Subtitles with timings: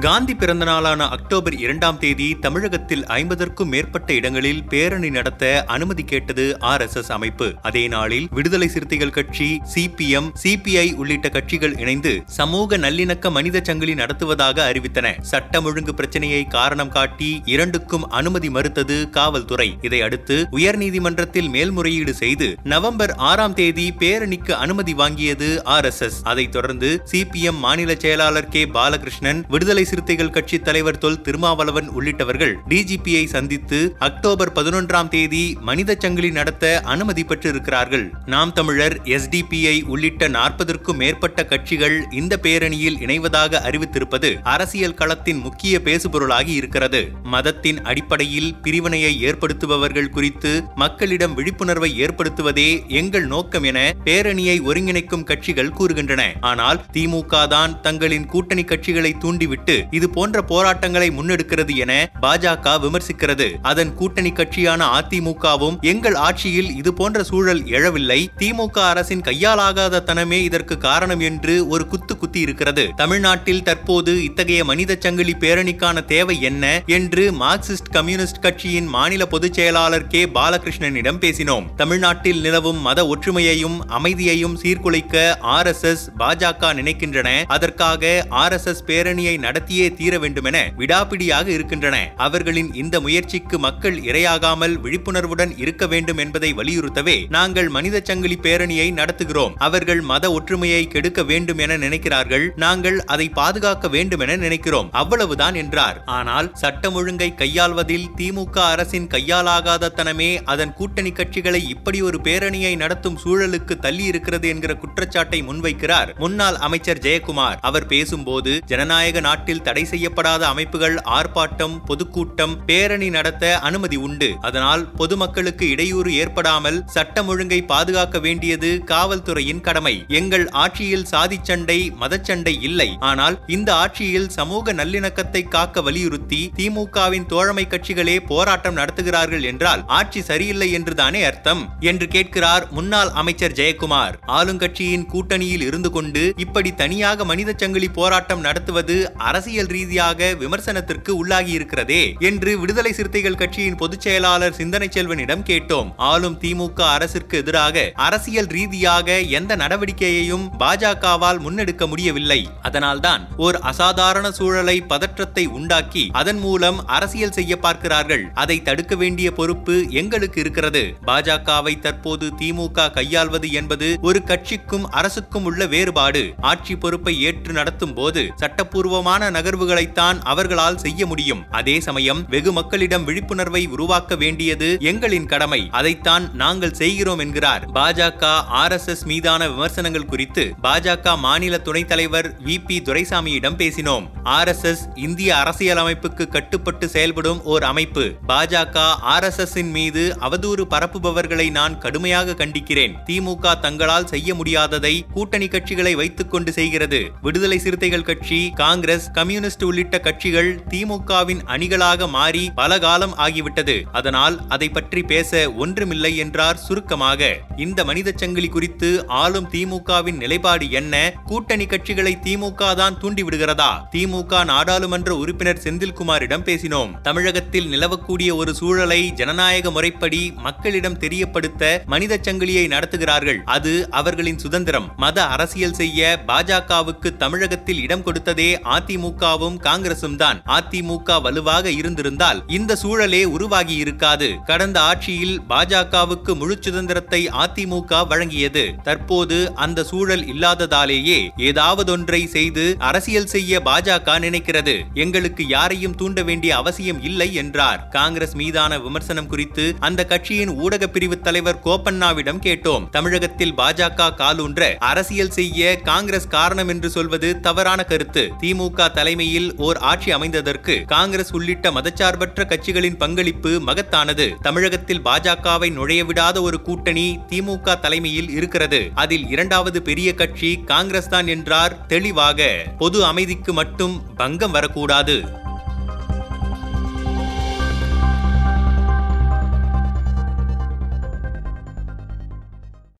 [0.00, 6.80] காந்தி பிறந்த நாளான அக்டோபர் இரண்டாம் தேதி தமிழகத்தில் ஐம்பதற்கும் மேற்பட்ட இடங்களில் பேரணி நடத்த அனுமதி கேட்டது ஆர்
[6.80, 7.54] எஸ் எஸ் அமைப்பு.
[7.62, 14.72] அதே நாளில் விடுதலை சிறுத்தைகள் கட்சி சிபிஎம் சிபிஐ உள்ளிட்ட கட்சிகள் இணைந்து சமூக நல்லிணக்க மனித சங்கிலி நடத்துவதாக
[14.72, 15.20] அறிவித்தன.
[15.20, 19.78] சட்டம் ஒழுங்கு பிரச்சனையை காரணம் காட்டி இரண்டுக்கும் அனுமதி மறுத்தது காவல்துறை.
[19.82, 26.22] இதையடுத்து உயர்நீதிமன்றத்தில் மேல்முறையீடு செய்து நவம்பர் ஆறாம் தேதி பேரணிக்கு அனுமதி வாங்கியது ஆர் எஸ் எஸ்.
[26.22, 28.66] அதைத் தொடர்ந்து சிபிஎம் மாநில செயலாளர் கே.
[28.66, 36.30] பாலகிருஷ்ணன் விடுதலை சிறுத்தைகள் கட்சி தலைவர் தொல் திருமாவளவன் உள்ளிட்டவர்கள் டிஜிபியை சந்தித்து அக்டோபர் பதினொன்றாம் தேதி மனித சங்கிலி
[36.38, 38.06] நடத்த அனுமதி பெற்றிருக்கிறார்கள்.
[38.34, 46.52] நாம் தமிழர் எஸ்டிபிஐ உள்ளிட்ட நாற்பதற்கும் மேற்பட்ட கட்சிகள் இந்த பேரணியில் இணைவதாக அறிவித்திருப்பது அரசியல் களத்தின் முக்கிய பேசுபொருளாகி
[46.60, 47.02] இருக்கிறது.
[47.34, 52.68] மதத்தின் அடிப்படையில் பிரிவினையை ஏற்படுத்துபவர்கள் குறித்து மக்களிடம் விழிப்புணர்வை ஏற்படுத்துவதே
[53.00, 56.22] எங்கள் நோக்கம் என பேரணியை ஒருங்கிணைக்கும் கட்சிகள் கூறுகின்றன.
[56.50, 63.48] ஆனால் திமுக தான் தங்களின் கூட்டணி கட்சிகளை தூண்டிவிட்டு இது போன்ற போராட்டங்களை முன்னெடுக்கிறது என பாஜக விமர்சிக்கிறது.
[63.62, 68.20] அதன் கூட்டணி கட்சியான அதிமுகவும் எங்கள் ஆட்சியில் இது போன்ற சூழல் எழவில்லை.
[68.38, 72.88] திமுக அரசின் கையாலாகாத தனமே இதற்கு காரணம் என்று ஒரு குத்து குத்தி இருக்கிறது.
[72.96, 80.06] தமிழ்நாட்டில் தற்போது இத்தகைய மனித சங்கிலி பேரணிக்கான தேவை என்ன என்று மார்க்சிஸ்ட் கம்யூனிஸ்ட் கட்சியின் மாநில பொதுச் செயலாளர்
[80.06, 80.26] கே.
[80.26, 81.74] பாலகிருஷ்ணனிடம் பேசினோம்.
[81.74, 87.28] தமிழ்நாட்டில் நிலவும் மத ஒற்றுமையையும் அமைதியையும் சீர்குலைக்க ஆர் எஸ் எஸ் பாஜக நினைக்கின்றன.
[87.46, 91.96] அதற்காக ஆர் எஸ் எஸ் பேரணியை நடத்தியே தீர வேண்டுமென விடாப்பிடியாக இருக்கின்றன.
[92.26, 99.54] அவர்களின் இந்த முயற்சிக்கு மக்கள் இரையாகாமல் விழிப்புணர்வுடன் இருக்க வேண்டும் என்பதை வலியுறுத்தவே நாங்கள் மனித சங்கிலி பேரணியை நடத்துகிறோம்.
[99.66, 102.44] அவர்கள் மத ஒற்றுமையை கெடுக்க வேண்டும் என நினைக்கிறார்கள்.
[102.64, 104.90] நாங்கள் அதை பாதுகாக்க வேண்டும் என நினைக்கிறோம்.
[105.02, 105.98] அவ்வளவுதான் என்றார்.
[106.18, 113.20] ஆனால் சட்டம் ஒழுங்கை கையாள்வதில் திமுக அரசின் கையாலாகாத தனமே அதன் கூட்டணி கட்சிகளை இப்படி ஒரு பேரணியை நடத்தும்
[113.24, 117.60] சூழலுக்கு தள்ளி இருக்கிறது என்கிற குற்றச்சாட்டை முன்வைக்கிறார் முன்னாள் அமைச்சர் ஜெயக்குமார்.
[117.68, 124.28] அவர் பேசும்போது ஜனநாயக நாட்டில் தடை செய்யப்படாத அமைப்புகள் ஆர்ப்பாட்டம் பொதுக்கூட்டம் பேரணி நடத்த அனுமதி உண்டு.
[124.40, 129.94] அதனால் பொதுமக்களுக்கு இடையூறு ஏற்படாமல் சட்டம் ஒழுங்கை பாதுகாக்க வேண்டியது காவல்துறையின் கடமை.
[130.20, 132.88] எங்கள் ஆட்சியில் சாதி சண்டை மதச்சண்டை இல்லை.
[133.10, 140.70] ஆனால் இந்த ஆட்சியில் சமூக நல்லிணக்கத்தை காக்க வலியுறுத்தி திமுகவின் தோழமை கட்சிகளே போராட்டம் நடத்துகிறார்கள் என்றால் ஆட்சி சரியில்லை
[140.78, 141.62] என்றுதானே அர்த்தம்?
[141.90, 144.14] என்று கேட்கிறார் முன்னாள் அமைச்சர் ஜெயக்குமார்.
[144.38, 148.96] ஆளுங்கட்சியின் கூட்டணியில் இருந்து கொண்டு இப்படி தனியாக மனித சங்கிலி போராட்டம் நடத்துவது
[149.28, 155.90] அரசு அரசியல் ரீதியாக விமர்சனத்திற்கு உள்ளாகி இருக்கிறதே என்று விடுதலை சிறுத்தைகள் கட்சியின் பொதுச் செயலாளர் சிந்தனை செல்வனிடம் கேட்டோம்.
[155.96, 162.40] ஆளும் திமுக அரசிற்கு எதிராக அரசியல் ரீதியாக எந்த நடவடிக்கையையும் பாஜகவால் முன்னெடுக்க முடியவில்லை.
[162.62, 168.24] அதனால்தான் ஓர் அசாதாரண சூழலை பதற்றத்தை உண்டாக்கி அதன் மூலம் அரசியல் செய்ய பார்க்கிறார்கள்.
[168.34, 170.84] அதை தடுக்க வேண்டிய பொறுப்பு எங்களுக்கு இருக்கிறது.
[171.06, 176.24] பாஜகவை தற்போது திமுக கையாள்வது என்பது ஒரு கட்சிக்கும் அரசுக்கும் உள்ள வேறுபாடு.
[176.52, 181.44] ஆட்சி பொறுப்பை ஏற்று நடத்தும் போது சட்டப்பூர்வமான நகர்வுகளைத்தான் அவர்களால் செய்ய முடியும்.
[181.50, 185.68] அதே சமயம் வெகு மக்களிடம் விழிப்புணர்வை உருவாக்க வேண்டியது எங்களின் கடமை.
[185.70, 187.70] அதைத்தான் நாங்கள் செய்கிறோம் என்கிறார்.
[187.70, 192.56] பாஜக ஆர் எஸ் எஸ் மீதான விமர்சனங்கள் குறித்து பாஜக மாநில துணைத் தலைவர் வி.
[192.66, 192.82] பி.
[192.82, 194.08] துரைசாமியிடம் பேசினோம்.
[194.22, 198.12] ஆர் எஸ் எஸ் இந்திய அரசியலமைப்புக்கு கட்டுப்பட்டு செயல்படும் ஓர் அமைப்பு.
[198.28, 198.76] பாஜக
[199.14, 202.94] ஆர் எஸ் எஸ் மீது அவதூறு பரப்புபவர்களை நான் கடுமையாக கண்டிக்கிறேன்.
[203.06, 207.10] திமுக தங்களால் செய்ய முடியாததை கூட்டணி கட்சிகளை வைத்துக் கொண்டு செய்கிறது.
[207.22, 213.82] விடுதலை சிறுத்தைகள் கட்சி காங்கிரஸ் கம்யூனிஸ்ட் உள்ளிட்ட கட்சிகள் திமுகவின் அணிகளாக மாறி பல காலம் ஆகிவிட்டது.
[213.92, 217.30] அதனால் அதை பற்றி பேச ஒன்றுமில்லை என்றார் சுருக்கமாக.
[217.56, 221.14] இந்த மனித சங்கிலி குறித்து ஆளும் திமுகவின் நிலைப்பாடு என்ன?
[221.24, 223.70] கூட்டணி கட்சிகளை திமுக தான் தூண்டிவிடுகிறதா?
[223.92, 226.92] திமுக நாடாளுமன்ற உறுப்பினர் செந்தில்குமாரிடம் பேசினோம்.
[227.02, 233.42] தமிழகத்தில் நிலவக்கூடிய ஒரு சூழலை ஜனநாயக முறைப்படி மக்களிடம் தெரியப்படுத்த மனித சங்கிலியை நடத்துகிறார்கள்.
[233.44, 234.88] அது அவர்களின் சுதந்திரம்.
[234.96, 242.72] மத அரசியல் செய்ய பாஜகவுக்கு தமிழகத்தில் இடம் கொடுத்ததே அதிமுக திமுகவும் காங்கிரசும் தான் அதிமுக வலுவாக இருந்திருந்தால் இந்த
[242.82, 248.64] சூழலே உருவாகி இருக்காது கடந்த ஆட்சியில் பாஜகவுக்கு முழு சுதந்திரத்தை அதிமுக வழங்கியது.
[248.88, 251.18] தற்போது அந்த சூழல் இல்லாததாலேயே
[251.48, 254.74] ஏதாவதொன்றை செய்து அரசியல் செய்ய பாஜக நினைக்கிறது.
[255.04, 257.80] எங்களுக்கு யாரையும் தூண்ட வேண்டிய அவசியம் இல்லை என்றார்.
[257.96, 262.86] காங்கிரஸ் மீதான விமர்சனம் குறித்து அந்த கட்சியின் ஊடக பிரிவு தலைவர் கோபண்ணாவிடம் கேட்டோம்.
[262.98, 268.24] தமிழகத்தில் பாஜக காலூன்ற அரசியல் செய்ய காங்கிரஸ் காரணம் என்று சொல்வது தவறான கருத்து.
[268.42, 274.34] திமுக தலைமையில் ஓர் ஆட்சி அமைந்ததற்கு காங்கிரஸ் உள்ளிட்ட மதச்சார்பற்ற கட்சிகளின் பங்களிப்பு மகத்தானது.
[274.42, 278.90] தமிழகத்தில் பாஜகவை நுழைய விடாத ஒரு கூட்டணி திமுக தலைமையில் இருக்கிறது.
[278.94, 282.64] அதில் இரண்டாவது பெரிய கட்சி காங்கிரஸ் தான் என்றார் தெளிவாக.
[282.78, 285.44] பொது அமைதிக்கு மட்டும் பங்கம் வரக்கூடாது.